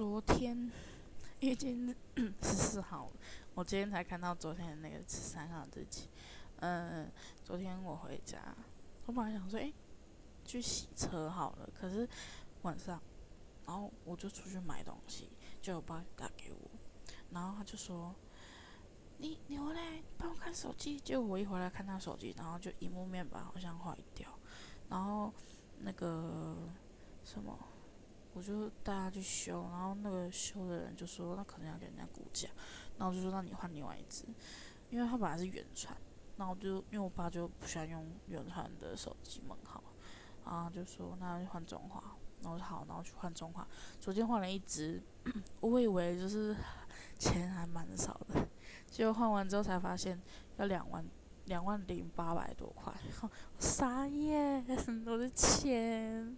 [0.00, 0.56] 昨天，
[1.40, 1.94] 因为今天
[2.40, 3.10] 十四号，
[3.52, 6.08] 我今天才看到昨天的那个十三号日期。
[6.60, 7.12] 嗯，
[7.44, 8.38] 昨天我回家，
[9.04, 9.74] 我本来想说，诶，
[10.42, 11.68] 去洗车好了。
[11.78, 12.08] 可是
[12.62, 12.98] 晚上，
[13.66, 15.28] 然后我就出去买东西，
[15.60, 16.70] 就我爸打给我，
[17.30, 18.14] 然后他就说
[19.20, 24.30] ：“你你回来帮我看手机。”结果我一回来看他手机，然后就荧幕面板好像坏掉，
[24.88, 25.30] 然后
[25.80, 26.56] 那个
[27.22, 27.58] 什么。
[28.32, 32.48] 我就带他去修，然后那个修的人就说那可能要给人家估价，
[32.98, 34.24] 然后就说那你换另外一只，
[34.88, 35.96] 因为他本来是原传，
[36.36, 39.82] 然后就因为我爸就不喜欢用原传的手机门号，
[40.44, 42.02] 然后就说那就换中华，
[42.42, 43.66] 然后好，然后去换中华，
[43.98, 45.02] 昨天换了一只，
[45.60, 46.56] 我以为就是
[47.18, 48.46] 钱还蛮少的，
[48.86, 50.20] 结果换完之后才发现
[50.56, 51.04] 要两万
[51.46, 52.92] 两万零八百多块，
[53.58, 54.64] 傻眼，
[55.06, 56.36] 我的钱。